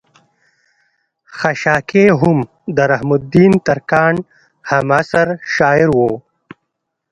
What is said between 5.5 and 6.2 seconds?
شاعر وو